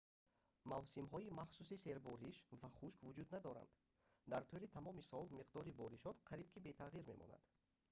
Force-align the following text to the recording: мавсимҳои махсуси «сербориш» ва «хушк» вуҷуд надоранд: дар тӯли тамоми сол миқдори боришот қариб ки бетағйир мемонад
мавсимҳои 0.71 1.33
махсуси 1.39 1.81
«сербориш» 1.85 2.37
ва 2.61 2.69
«хушк» 2.77 2.99
вуҷуд 3.03 3.27
надоранд: 3.35 3.71
дар 4.31 4.43
тӯли 4.49 4.67
тамоми 4.75 5.03
сол 5.09 5.25
миқдори 5.39 5.71
боришот 5.81 6.17
қариб 6.29 6.47
ки 6.53 6.63
бетағйир 6.67 7.05
мемонад 7.11 7.43